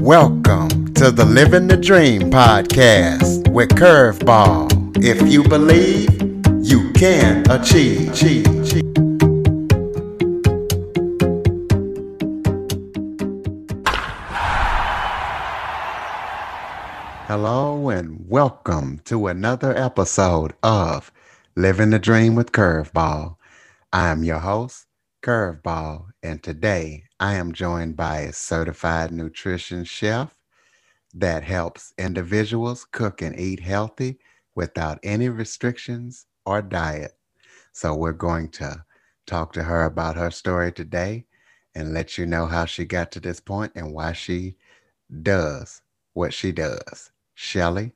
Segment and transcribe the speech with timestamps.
[0.00, 4.96] Welcome to the Living the Dream podcast with Curveball.
[5.04, 6.10] If you believe,
[6.64, 8.12] you can achieve.
[17.26, 21.12] Hello and welcome to another episode of
[21.56, 23.36] Living the Dream with Curveball.
[23.92, 24.86] I am your host,
[25.22, 30.34] Curveball, and today I am joined by a certified nutrition chef
[31.14, 34.18] that helps individuals cook and eat healthy
[34.56, 37.12] without any restrictions or diet.
[37.70, 38.84] So, we're going to
[39.24, 41.26] talk to her about her story today
[41.76, 44.56] and let you know how she got to this point and why she
[45.22, 45.80] does
[46.14, 47.12] what she does.
[47.34, 47.92] Shelley,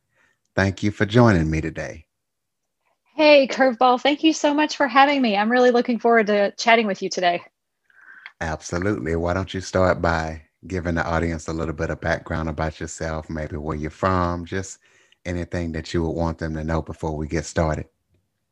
[0.55, 2.07] thank you for joining me today.
[3.17, 5.37] Hey, Curveball, thank you so much for having me.
[5.37, 7.43] I'm really looking forward to chatting with you today.
[8.41, 9.17] Absolutely.
[9.17, 13.31] Why don't you start by giving the audience a little bit of background about yourself,
[13.31, 14.79] maybe where you're from, just
[15.25, 17.87] anything that you would want them to know before we get started?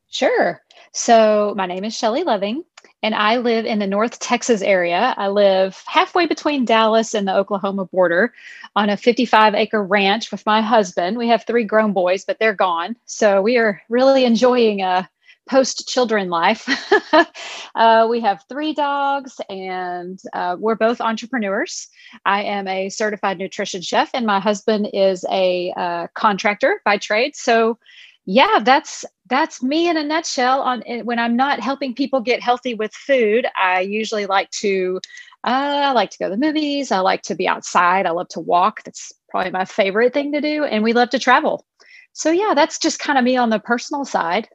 [0.09, 0.63] Sure.
[0.93, 2.63] So, my name is Shelley Loving,
[3.03, 5.13] and I live in the North Texas area.
[5.17, 8.33] I live halfway between Dallas and the Oklahoma border
[8.77, 11.19] on a 55 acre ranch with my husband.
[11.19, 12.97] We have three grown boys, but they're gone.
[13.07, 15.11] So, we are really enjoying a
[15.49, 16.69] post children life.
[17.75, 21.89] uh, we have three dogs, and uh, we're both entrepreneurs.
[22.25, 27.37] I am a certified nutrition chef, and my husband is a uh, contractor by trade.
[27.37, 27.79] So,
[28.27, 30.61] yeah, that's that's me in a nutshell.
[30.63, 35.01] On when I'm not helping people get healthy with food, I usually like to
[35.45, 36.91] uh, I like to go to the movies.
[36.91, 38.07] I like to be outside.
[38.07, 38.83] I love to walk.
[38.85, 41.67] That's probably my favorite thing to do, and we love to travel.
[42.15, 44.49] So yeah, that's just kind of me on the personal side.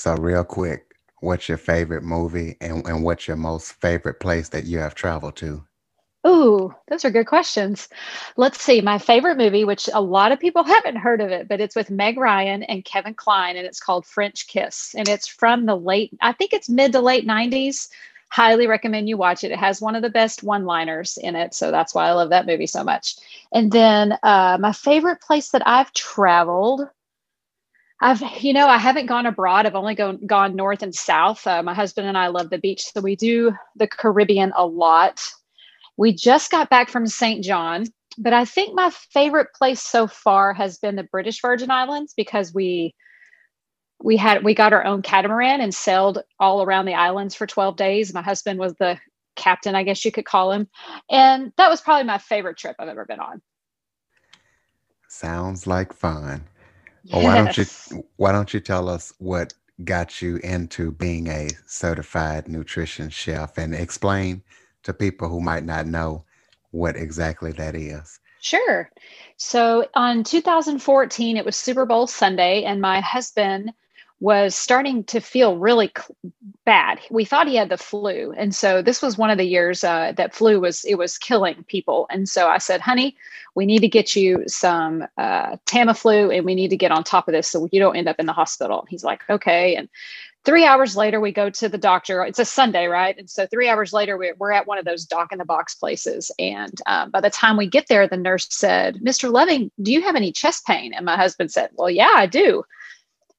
[0.00, 4.64] So real quick, what's your favorite movie and, and what's your most favorite place that
[4.64, 5.66] you have traveled to?
[6.26, 7.86] Ooh, those are good questions.
[8.38, 8.80] Let's see.
[8.80, 11.90] My favorite movie, which a lot of people haven't heard of it, but it's with
[11.90, 14.94] Meg Ryan and Kevin Kline, and it's called French Kiss.
[14.96, 17.90] And it's from the late, I think it's mid to late 90s.
[18.30, 19.50] Highly recommend you watch it.
[19.50, 21.52] It has one of the best one liners in it.
[21.52, 23.16] So that's why I love that movie so much.
[23.52, 26.88] And then uh, my favorite place that I've traveled,
[28.00, 29.66] I've, you know, I haven't gone abroad.
[29.66, 31.46] I've only gone, gone north and south.
[31.46, 32.84] Uh, my husband and I love the beach.
[32.84, 35.20] So we do the Caribbean a lot.
[35.98, 37.44] We just got back from St.
[37.44, 37.84] John,
[38.16, 42.54] but I think my favorite place so far has been the British Virgin Islands because
[42.54, 42.94] we
[44.02, 47.76] we had we got our own catamaran and sailed all around the islands for 12
[47.76, 48.14] days.
[48.14, 48.98] My husband was the
[49.36, 50.68] captain, I guess you could call him.
[51.10, 53.42] And that was probably my favorite trip I've ever been on.
[55.08, 56.44] Sounds like fun.
[57.08, 57.66] Well, why don't you
[58.16, 63.74] why don't you tell us what got you into being a certified nutrition chef and
[63.74, 64.42] explain
[64.82, 66.24] to people who might not know
[66.70, 68.20] what exactly that is?
[68.40, 68.90] Sure.
[69.36, 73.72] So on 2014, it was Super Bowl Sunday, and my husband
[74.18, 75.92] was starting to feel really
[76.70, 77.00] bad.
[77.10, 80.12] We thought he had the flu, and so this was one of the years uh,
[80.16, 82.06] that flu was it was killing people.
[82.10, 83.16] And so I said, "Honey,
[83.56, 87.26] we need to get you some uh, Tamiflu, and we need to get on top
[87.26, 89.88] of this so you don't end up in the hospital." He's like, "Okay." And
[90.44, 92.22] three hours later, we go to the doctor.
[92.22, 93.18] It's a Sunday, right?
[93.18, 96.30] And so three hours later, we're, at one of those doc in the box places.
[96.38, 99.28] And um, by the time we get there, the nurse said, "Mr.
[99.28, 102.62] Loving, do you have any chest pain?" And my husband said, "Well, yeah, I do."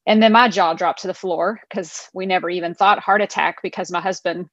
[0.07, 3.61] And then my jaw dropped to the floor because we never even thought heart attack
[3.61, 4.47] because my husband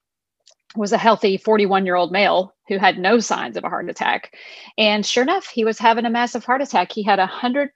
[0.77, 4.35] was a healthy 41 year old male who had no signs of a heart attack.
[4.77, 6.93] And sure enough, he was having a massive heart attack.
[6.93, 7.69] He had a 100%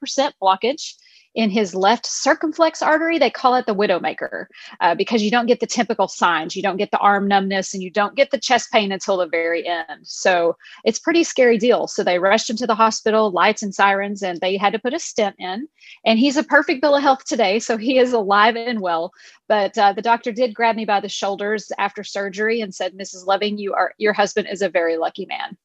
[0.42, 0.94] blockage
[1.34, 3.18] in his left circumflex artery.
[3.18, 4.46] They call it the widowmaker
[4.80, 6.54] uh, because you don't get the typical signs.
[6.54, 9.26] You don't get the arm numbness and you don't get the chest pain until the
[9.26, 10.04] very end.
[10.04, 11.86] So it's pretty scary deal.
[11.86, 14.94] So they rushed him to the hospital, lights and sirens, and they had to put
[14.94, 15.68] a stent in.
[16.04, 17.58] And he's a perfect bill of health today.
[17.58, 19.12] So he is alive and well.
[19.48, 23.26] But uh, the doctor did grab me by the shoulders after surgery and said, Mrs.
[23.26, 25.56] Loving, you are your husband is a very lucky man.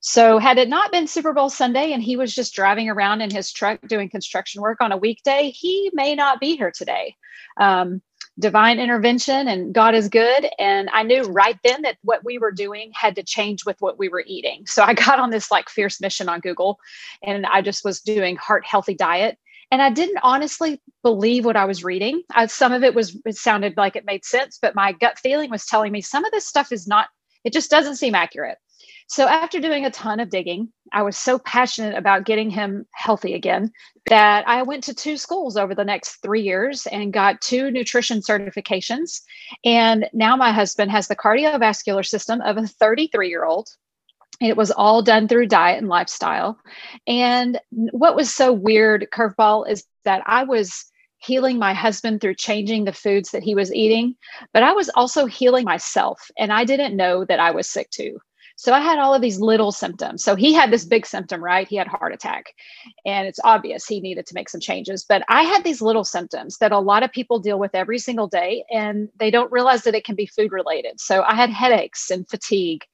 [0.00, 3.30] So, had it not been Super Bowl Sunday and he was just driving around in
[3.30, 7.14] his truck doing construction work on a weekday, he may not be here today.
[7.60, 8.02] Um,
[8.38, 10.48] divine intervention and God is good.
[10.58, 13.98] And I knew right then that what we were doing had to change with what
[13.98, 14.66] we were eating.
[14.66, 16.78] So, I got on this like fierce mission on Google
[17.22, 19.38] and I just was doing heart healthy diet.
[19.70, 22.22] And I didn't honestly believe what I was reading.
[22.34, 25.48] I, some of it was, it sounded like it made sense, but my gut feeling
[25.48, 27.08] was telling me some of this stuff is not,
[27.42, 28.58] it just doesn't seem accurate.
[29.08, 33.34] So after doing a ton of digging, I was so passionate about getting him healthy
[33.34, 33.72] again
[34.06, 38.20] that I went to two schools over the next three years and got two nutrition
[38.20, 39.22] certifications.
[39.64, 43.68] And now my husband has the cardiovascular system of a 33 year old
[44.40, 46.58] It was all done through diet and lifestyle.
[47.06, 50.86] And what was so weird, curveball, is that I was
[51.18, 54.16] healing my husband through changing the foods that he was eating,
[54.52, 56.30] but I was also healing myself.
[56.36, 58.18] And I didn't know that I was sick too.
[58.56, 60.22] So I had all of these little symptoms.
[60.22, 61.68] So he had this big symptom, right?
[61.68, 62.54] He had heart attack.
[63.04, 65.04] And it's obvious he needed to make some changes.
[65.08, 68.26] But I had these little symptoms that a lot of people deal with every single
[68.26, 71.00] day and they don't realize that it can be food related.
[71.00, 72.84] So I had headaches and fatigue,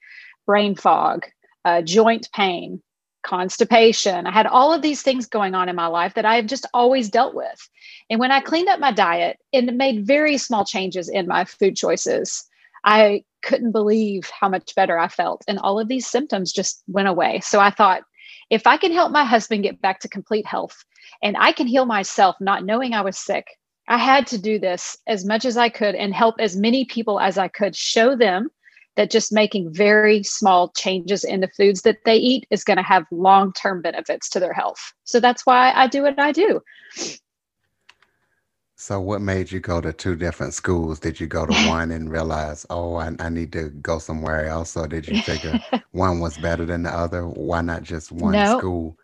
[0.47, 1.27] brain fog,
[1.65, 2.83] uh, joint pain,
[3.23, 4.27] constipation.
[4.27, 7.11] I had all of these things going on in my life that I've just always
[7.11, 7.69] dealt with.
[8.09, 11.77] And when I cleaned up my diet and made very small changes in my food
[11.77, 12.47] choices,
[12.85, 15.45] I couldn't believe how much better I felt.
[15.49, 17.41] And all of these symptoms just went away.
[17.41, 18.03] So I thought,
[18.51, 20.85] if I can help my husband get back to complete health
[21.23, 23.47] and I can heal myself not knowing I was sick,
[23.89, 27.21] I had to do this as much as I could and help as many people
[27.21, 28.51] as I could show them
[28.97, 32.83] that just making very small changes in the foods that they eat is going to
[32.83, 34.93] have long term benefits to their health.
[35.05, 36.61] So that's why I do what I do.
[38.81, 41.01] So, what made you go to two different schools?
[41.01, 44.77] Did you go to one and realize, oh, I, I need to go somewhere else?
[44.77, 45.61] Or did you figure
[45.93, 47.27] one was better than the other?
[47.27, 48.45] Why not just one no.
[48.45, 48.97] school?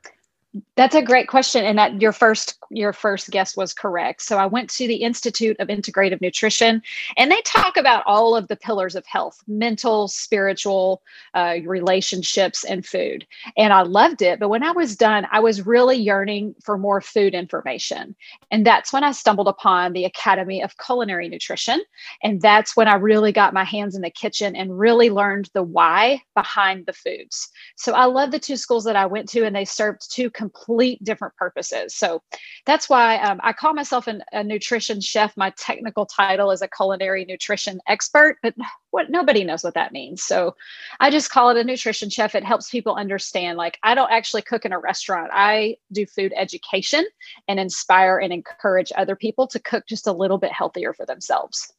[0.77, 4.23] That's a great question, and that your first your first guess was correct.
[4.23, 6.81] So I went to the Institute of Integrative Nutrition,
[7.17, 11.03] and they talk about all of the pillars of health: mental, spiritual,
[11.35, 13.27] uh, relationships, and food.
[13.57, 14.39] And I loved it.
[14.39, 18.15] But when I was done, I was really yearning for more food information,
[18.53, 21.81] and that's when I stumbled upon the Academy of Culinary Nutrition,
[22.23, 25.65] and that's when I really got my hands in the kitchen and really learned the
[25.65, 27.51] why behind the foods.
[27.75, 31.03] So I love the two schools that I went to, and they served two complete
[31.03, 31.95] different purposes.
[31.95, 32.23] So
[32.67, 35.37] that's why um, I call myself an, a nutrition chef.
[35.37, 38.55] My technical title is a culinary nutrition expert, but
[38.91, 40.23] what nobody knows what that means.
[40.23, 40.55] So
[41.01, 42.35] I just call it a nutrition chef.
[42.35, 45.31] It helps people understand like I don't actually cook in a restaurant.
[45.33, 47.05] I do food education
[47.49, 51.73] and inspire and encourage other people to cook just a little bit healthier for themselves.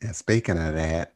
[0.00, 1.14] And speaking of that,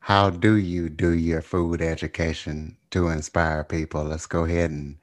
[0.00, 4.04] how do you do your food education to inspire people?
[4.04, 4.96] Let's go ahead and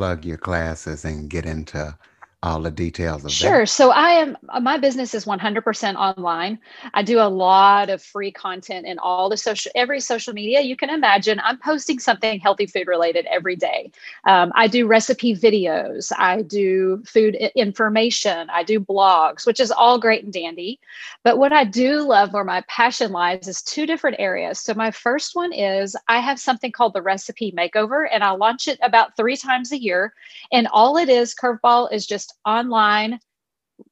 [0.00, 1.94] plug your classes and get into
[2.42, 3.50] all the details of sure.
[3.50, 3.56] that?
[3.56, 3.66] Sure.
[3.66, 6.58] So I am my business is 100% online.
[6.94, 10.76] I do a lot of free content in all the social every social media you
[10.76, 11.38] can imagine.
[11.44, 13.90] I'm posting something healthy food related every day.
[14.24, 16.12] Um, I do recipe videos.
[16.16, 18.48] I do food information.
[18.50, 20.80] I do blogs, which is all great and dandy.
[21.22, 24.60] But what I do love, where my passion lies, is two different areas.
[24.60, 28.66] So my first one is I have something called the Recipe Makeover, and I launch
[28.66, 30.14] it about three times a year.
[30.52, 33.18] And all it is, curveball, is just online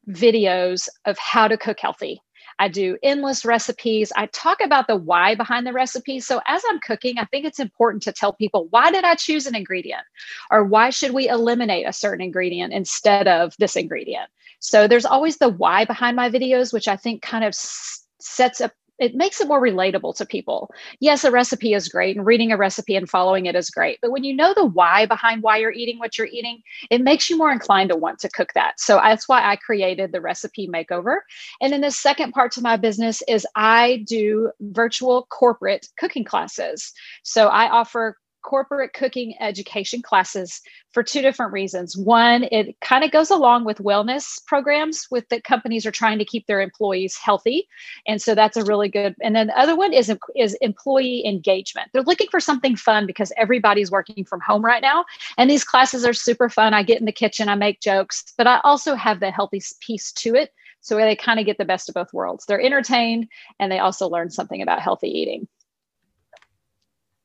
[0.09, 2.21] videos of how to cook healthy.
[2.59, 4.13] I do endless recipes.
[4.17, 6.19] I talk about the why behind the recipe.
[6.19, 9.47] So as I'm cooking, I think it's important to tell people why did I choose
[9.47, 10.03] an ingredient
[10.51, 14.29] or why should we eliminate a certain ingredient instead of this ingredient.
[14.61, 18.73] So there's always the why behind my videos, which I think kind of sets up
[18.99, 20.71] it makes it more relatable to people.
[21.01, 23.99] Yes, a recipe is great and reading a recipe and following it is great.
[24.03, 27.31] But when you know the why behind why you're eating what you're eating, it makes
[27.31, 28.81] you more inclined to want to cook that.
[28.81, 31.19] So that's why I created the recipe makeover.
[31.61, 36.93] And then the second part to my business is I do virtual corporate cooking classes.
[37.23, 40.61] So I offer corporate cooking education classes
[40.93, 41.97] for two different reasons.
[41.97, 46.25] One, it kind of goes along with wellness programs with that companies are trying to
[46.25, 47.69] keep their employees healthy.
[48.07, 49.15] And so that's a really good.
[49.23, 51.91] And then the other one is is employee engagement.
[51.93, 55.05] They're looking for something fun because everybody's working from home right now.
[55.37, 56.75] And these classes are super fun.
[56.75, 60.13] I get in the kitchen, I make jokes, but I also have the healthy piece
[60.13, 60.53] to it.
[60.81, 62.47] So they kind of get the best of both worlds.
[62.47, 65.49] They're entertained and they also learn something about healthy eating.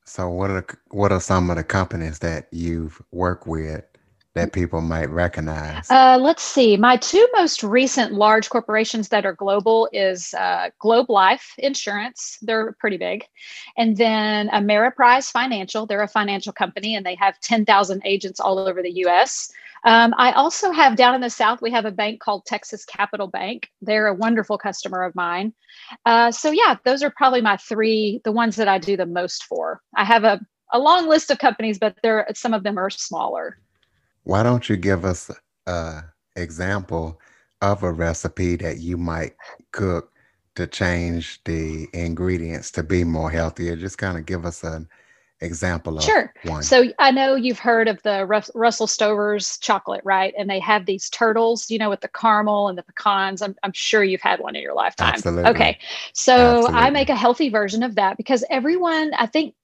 [0.06, 3.84] So what are what are some of the companies that you've worked with
[4.36, 5.90] that people might recognize?
[5.90, 6.76] Uh, let's see.
[6.76, 12.38] My two most recent large corporations that are global is uh, Globe Life Insurance.
[12.42, 13.26] They're pretty big,
[13.78, 15.86] and then Ameriprise Financial.
[15.86, 19.52] They're a financial company, and they have ten thousand agents all over the U.S.
[19.86, 23.28] Um, I also have down in the South, we have a bank called Texas Capital
[23.28, 23.68] Bank.
[23.82, 25.54] They're a wonderful customer of mine.
[26.06, 29.44] Uh, so, yeah, those are probably my three, the ones that I do the most
[29.44, 29.82] for.
[29.96, 30.40] I have a,
[30.72, 33.60] a long list of companies, but there some of them are smaller.
[34.24, 35.30] Why don't you give us
[35.68, 36.04] an
[36.36, 37.20] example
[37.62, 39.34] of a recipe that you might
[39.72, 40.12] cook
[40.56, 43.76] to change the ingredients to be more healthier?
[43.76, 44.88] Just kind of give us an
[45.44, 46.34] example of sure.
[46.44, 46.64] one.
[46.64, 50.34] So I know you've heard of the Russell Stover's chocolate, right?
[50.38, 53.42] And they have these turtles, you know, with the caramel and the pecans.
[53.42, 55.14] I'm, I'm sure you've had one in your lifetime.
[55.14, 55.52] Absolutely.
[55.52, 55.80] Okay.
[56.14, 56.82] So Absolutely.
[56.82, 59.56] I make a healthy version of that because everyone, I think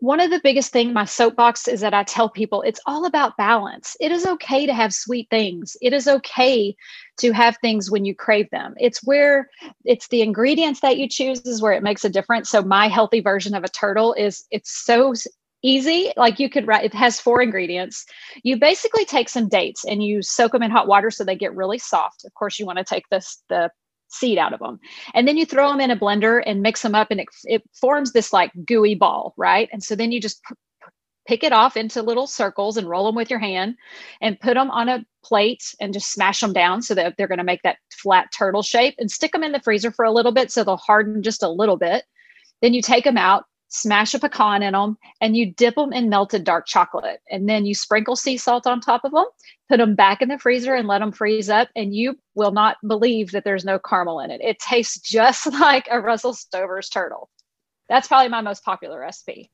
[0.00, 3.36] one of the biggest thing my soapbox is that I tell people it's all about
[3.36, 3.96] balance.
[3.98, 5.76] It is okay to have sweet things.
[5.80, 6.76] It is okay
[7.18, 8.74] to have things when you crave them.
[8.78, 9.48] It's where
[9.84, 12.50] it's the ingredients that you choose is where it makes a difference.
[12.50, 15.14] So my healthy version of a turtle is it's so
[15.62, 16.12] easy.
[16.16, 18.04] Like you could write it has four ingredients.
[18.42, 21.56] You basically take some dates and you soak them in hot water so they get
[21.56, 22.24] really soft.
[22.26, 23.70] Of course, you want to take this the
[24.18, 24.78] seed out of them.
[25.14, 27.62] And then you throw them in a blender and mix them up and it, it
[27.80, 29.68] forms this like gooey ball, right?
[29.72, 30.54] And so then you just p-
[31.26, 33.74] pick it off into little circles and roll them with your hand
[34.20, 37.38] and put them on a plate and just smash them down so that they're going
[37.38, 40.32] to make that flat turtle shape and stick them in the freezer for a little
[40.32, 42.04] bit so they'll harden just a little bit.
[42.62, 46.08] Then you take them out, smash a pecan in them, and you dip them in
[46.08, 47.20] melted dark chocolate.
[47.30, 49.26] And then you sprinkle sea salt on top of them,
[49.68, 51.68] put them back in the freezer and let them freeze up.
[51.76, 54.40] And you will not believe that there's no caramel in it.
[54.40, 57.28] It tastes just like a Russell Stover's turtle.
[57.88, 59.50] That's probably my most popular recipe.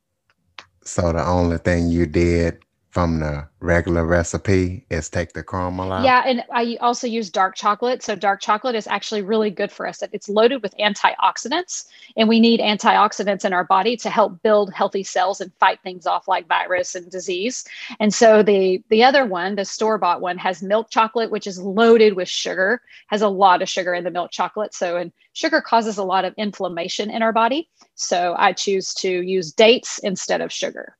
[0.85, 2.59] So the only thing you did
[2.93, 6.05] from the regular recipe is take the caramel out.
[6.05, 8.03] Yeah, and I also use dark chocolate.
[8.03, 10.03] So dark chocolate is actually really good for us.
[10.13, 11.87] It's loaded with antioxidants,
[12.19, 16.07] and we need antioxidants in our body to help build healthy cells and fight things
[16.07, 17.65] off like virus and disease.
[17.99, 21.59] And so the the other one, the store bought one, has milk chocolate, which is
[21.59, 24.75] loaded with sugar, has a lot of sugar in the milk chocolate.
[24.75, 27.71] So and sugar causes a lot of inflammation in our body.
[27.95, 30.99] So I choose to use dates instead of sugar.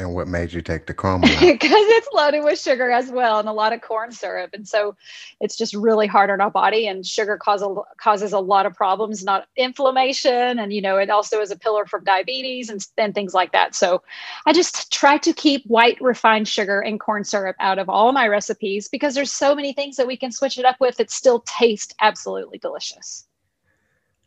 [0.00, 1.28] And what made you take the caramel?
[1.28, 4.50] Because it's loaded with sugar as well and a lot of corn syrup.
[4.54, 4.96] And so
[5.40, 6.86] it's just really hard on our body.
[6.86, 10.58] And sugar cause a, causes a lot of problems, not inflammation.
[10.58, 13.74] And, you know, it also is a pillar for diabetes and, and things like that.
[13.74, 14.02] So
[14.46, 18.26] I just try to keep white refined sugar and corn syrup out of all my
[18.26, 21.40] recipes because there's so many things that we can switch it up with that still
[21.40, 23.26] taste absolutely delicious.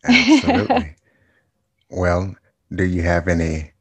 [0.06, 0.96] Absolutely.
[1.90, 2.36] well,
[2.76, 3.73] do you have any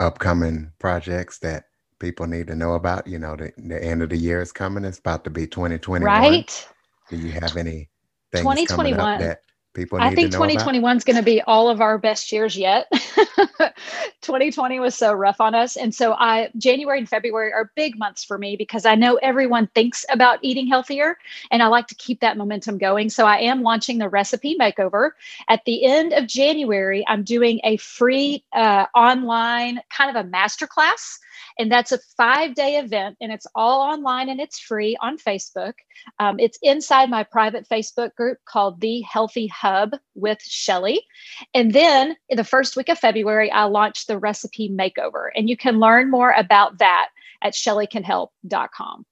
[0.00, 1.64] upcoming projects that
[1.98, 3.06] people need to know about?
[3.06, 4.84] You know, the, the end of the year is coming.
[4.84, 6.02] It's about to be 2021.
[6.02, 6.68] Right.
[7.08, 7.88] Do you have any
[8.32, 9.42] things 2021 that
[9.74, 12.90] people I think 2021 is going to be all of our best years yet.
[14.22, 15.76] 2020 was so rough on us.
[15.76, 19.68] And so I January and February are big months for me because I know everyone
[19.68, 21.16] thinks about eating healthier
[21.50, 23.10] and I like to keep that momentum going.
[23.10, 25.10] So I am launching the recipe makeover.
[25.48, 31.18] At the end of January, I'm doing a free uh, online kind of a masterclass
[31.58, 35.74] and that's a five day event, and it's all online and it's free on Facebook.
[36.18, 41.06] Um, it's inside my private Facebook group called The Healthy Hub with Shelley.
[41.54, 45.56] And then in the first week of February, I launched the recipe makeover, and you
[45.56, 47.08] can learn more about that
[47.42, 49.06] at shelleycanhelp.com.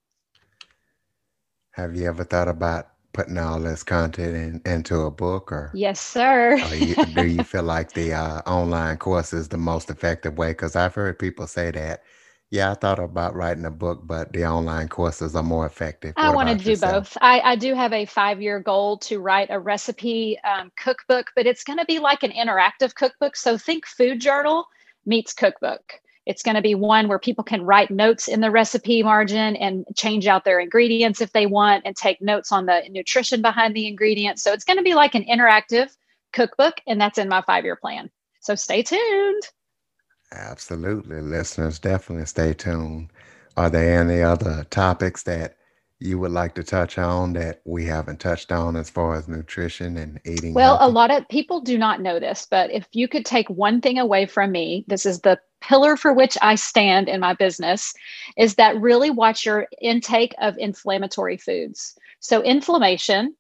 [1.73, 6.01] Have you ever thought about putting all this content in, into a book or yes
[6.01, 10.51] sir you, do you feel like the uh, online course is the most effective way
[10.51, 12.03] because i've heard people say that
[12.51, 16.15] yeah, I thought about writing a book, but the online courses are more effective.
[16.17, 17.15] I want to do yourself?
[17.15, 17.19] both.
[17.21, 21.47] I, I do have a five year goal to write a recipe um, cookbook, but
[21.47, 23.37] it's going to be like an interactive cookbook.
[23.37, 24.67] So think food journal
[25.05, 26.01] meets cookbook.
[26.25, 29.85] It's going to be one where people can write notes in the recipe margin and
[29.97, 33.87] change out their ingredients if they want and take notes on the nutrition behind the
[33.87, 34.43] ingredients.
[34.43, 35.95] So it's going to be like an interactive
[36.33, 38.11] cookbook, and that's in my five year plan.
[38.41, 39.43] So stay tuned.
[40.33, 41.21] Absolutely.
[41.21, 43.11] Listeners, definitely stay tuned.
[43.57, 45.57] Are there any other topics that
[46.01, 49.97] you would like to touch on that we haven't touched on as far as nutrition
[49.97, 50.55] and eating?
[50.55, 50.91] Well, healthy?
[50.91, 53.99] a lot of people do not know this, but if you could take one thing
[53.99, 57.95] away from me, this is the pillar for which I stand in my business,
[58.37, 61.97] is that really watch your intake of inflammatory foods.
[62.21, 63.35] So, inflammation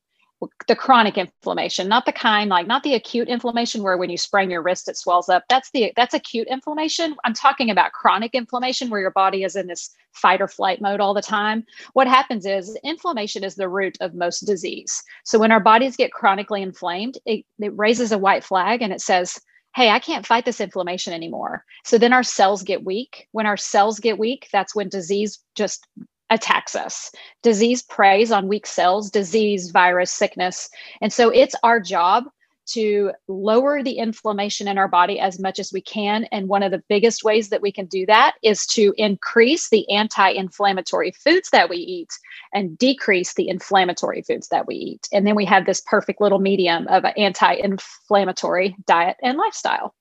[0.69, 4.51] the chronic inflammation not the kind like not the acute inflammation where when you sprain
[4.51, 8.89] your wrist it swells up that's the that's acute inflammation i'm talking about chronic inflammation
[8.89, 12.47] where your body is in this fight or flight mode all the time what happens
[12.47, 17.19] is inflammation is the root of most disease so when our bodies get chronically inflamed
[17.27, 19.41] it, it raises a white flag and it says
[19.75, 21.65] hey, I can't fight this inflammation anymore.
[21.85, 23.29] So then our cells get weak.
[23.31, 25.87] When our cells get weak, that's when disease just
[26.31, 27.11] attacks us.
[27.43, 30.69] Disease preys on weak cells, disease, virus, sickness.
[31.01, 32.25] And so it's our job
[32.69, 36.25] to lower the inflammation in our body as much as we can.
[36.25, 39.89] And one of the biggest ways that we can do that is to increase the
[39.91, 42.11] anti inflammatory foods that we eat
[42.53, 45.09] and decrease the inflammatory foods that we eat.
[45.13, 49.95] And then we have this perfect little medium of an anti inflammatory diet and lifestyle.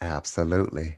[0.00, 0.97] Absolutely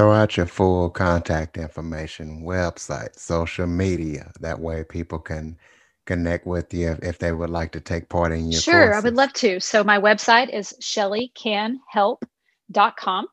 [0.00, 4.32] throw out your full contact information, website, social media.
[4.40, 5.58] That way people can
[6.06, 9.04] connect with you if, if they would like to take part in your Sure, courses.
[9.04, 9.60] I would love to.
[9.60, 13.28] So my website is shelleycanhelp.com.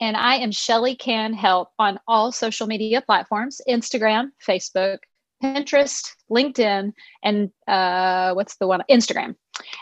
[0.00, 4.98] And I am Shelley Can Help on all social media platforms Instagram, Facebook,
[5.42, 6.92] Pinterest, LinkedIn,
[7.22, 8.82] and uh, what's the one?
[8.90, 9.34] Instagram.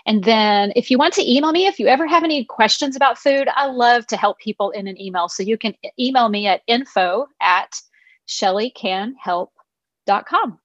[0.06, 3.18] And then if you want to email me, if you ever have any questions about
[3.18, 5.28] food, I love to help people in an email.
[5.28, 7.74] So you can email me at info at
[8.28, 10.58] shelleycanhelp.com.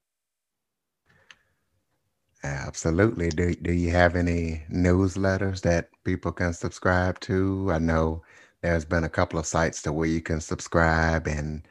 [2.44, 3.30] Absolutely.
[3.30, 7.72] Do, do you have any newsletters that people can subscribe to?
[7.72, 8.24] I know
[8.62, 11.68] there's been a couple of sites to where you can subscribe and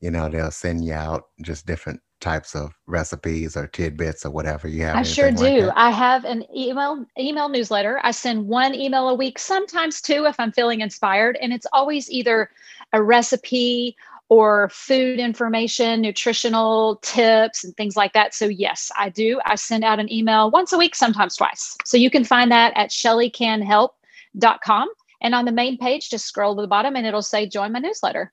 [0.00, 4.66] you know they'll send you out just different types of recipes or tidbits or whatever
[4.68, 4.96] you have.
[4.96, 5.60] I sure do.
[5.60, 8.00] Like I have an email email newsletter.
[8.02, 12.10] I send one email a week, sometimes two if I'm feeling inspired, and it's always
[12.10, 12.50] either
[12.92, 13.96] a recipe
[14.30, 18.34] or food information, nutritional tips, and things like that.
[18.34, 19.40] So, yes, I do.
[19.46, 21.76] I send out an email once a week, sometimes twice.
[21.84, 24.88] So, you can find that at shelleycanhelp.com.
[25.20, 27.80] And on the main page, just scroll to the bottom and it'll say join my
[27.80, 28.32] newsletter.